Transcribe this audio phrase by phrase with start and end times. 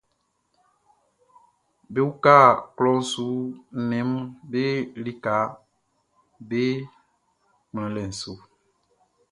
[1.91, 2.35] Be uka
[2.75, 3.25] klɔʼn su
[3.79, 4.09] nnɛnʼm
[4.51, 4.63] be
[5.03, 5.49] likaʼm
[6.49, 6.61] be
[7.69, 8.31] kplanlɛʼn su.